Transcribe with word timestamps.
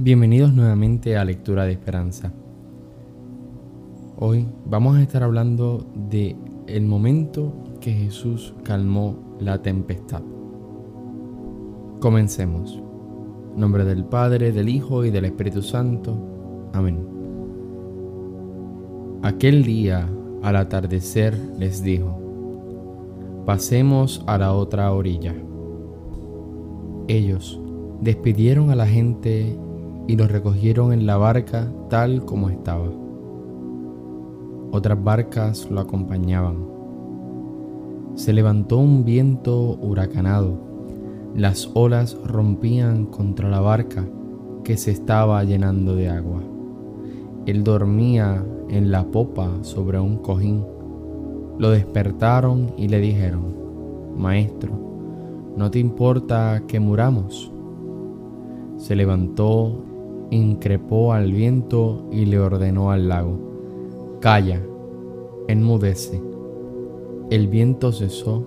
Bienvenidos 0.00 0.54
nuevamente 0.54 1.16
a 1.16 1.24
Lectura 1.24 1.64
de 1.64 1.72
Esperanza. 1.72 2.32
Hoy 4.16 4.46
vamos 4.64 4.96
a 4.96 5.02
estar 5.02 5.24
hablando 5.24 5.90
de 6.08 6.36
el 6.68 6.86
momento 6.86 7.52
que 7.80 7.90
Jesús 7.90 8.54
calmó 8.62 9.18
la 9.40 9.60
tempestad. 9.60 10.22
Comencemos. 11.98 12.80
En 13.54 13.60
nombre 13.60 13.84
del 13.84 14.04
Padre, 14.04 14.52
del 14.52 14.68
Hijo 14.68 15.04
y 15.04 15.10
del 15.10 15.24
Espíritu 15.24 15.62
Santo. 15.62 16.16
Amén. 16.74 17.04
Aquel 19.24 19.64
día, 19.64 20.08
al 20.44 20.54
atardecer, 20.54 21.36
les 21.58 21.82
dijo, 21.82 23.42
pasemos 23.44 24.22
a 24.28 24.38
la 24.38 24.52
otra 24.52 24.92
orilla. 24.92 25.34
Ellos 27.08 27.60
despidieron 28.00 28.70
a 28.70 28.76
la 28.76 28.86
gente 28.86 29.58
y 30.08 30.16
lo 30.16 30.26
recogieron 30.26 30.92
en 30.92 31.06
la 31.06 31.18
barca 31.18 31.70
tal 31.90 32.24
como 32.24 32.48
estaba. 32.48 32.88
Otras 34.72 35.04
barcas 35.04 35.70
lo 35.70 35.80
acompañaban. 35.80 36.66
Se 38.14 38.32
levantó 38.32 38.78
un 38.78 39.04
viento 39.04 39.78
huracanado. 39.80 40.58
Las 41.36 41.70
olas 41.74 42.16
rompían 42.24 43.04
contra 43.04 43.50
la 43.50 43.60
barca 43.60 44.04
que 44.64 44.78
se 44.78 44.90
estaba 44.92 45.44
llenando 45.44 45.94
de 45.94 46.08
agua. 46.08 46.40
Él 47.44 47.62
dormía 47.62 48.44
en 48.70 48.90
la 48.90 49.04
popa 49.04 49.50
sobre 49.60 50.00
un 50.00 50.18
cojín. 50.18 50.64
Lo 51.58 51.70
despertaron 51.70 52.72
y 52.78 52.88
le 52.88 52.98
dijeron, 53.00 53.54
Maestro, 54.16 54.72
¿no 55.54 55.70
te 55.70 55.78
importa 55.78 56.62
que 56.66 56.80
muramos? 56.80 57.52
Se 58.78 58.96
levantó 58.96 59.84
increpó 60.30 61.12
al 61.12 61.32
viento 61.32 62.06
y 62.10 62.26
le 62.26 62.38
ordenó 62.38 62.90
al 62.90 63.08
lago, 63.08 63.38
Calla, 64.20 64.60
enmudece. 65.46 66.20
El 67.30 67.48
viento 67.48 67.92
cesó 67.92 68.42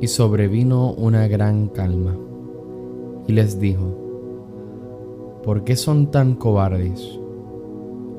y 0.00 0.08
sobrevino 0.08 0.92
una 0.92 1.28
gran 1.28 1.68
calma. 1.68 2.16
Y 3.26 3.32
les 3.32 3.60
dijo, 3.60 5.40
¿por 5.44 5.64
qué 5.64 5.76
son 5.76 6.10
tan 6.10 6.34
cobardes? 6.34 7.18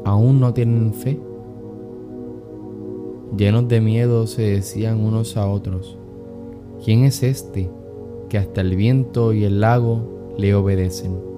¿Aún 0.06 0.40
no 0.40 0.54
tienen 0.54 0.94
fe? 0.94 1.20
Llenos 3.36 3.68
de 3.68 3.82
miedo 3.82 4.28
se 4.28 4.44
decían 4.44 5.04
unos 5.04 5.36
a 5.36 5.48
otros, 5.50 5.98
¿quién 6.86 7.04
es 7.04 7.24
este 7.24 7.70
que 8.30 8.38
hasta 8.38 8.62
el 8.62 8.76
viento 8.76 9.34
y 9.34 9.44
el 9.44 9.60
lago 9.60 10.34
le 10.38 10.54
obedecen? 10.54 11.33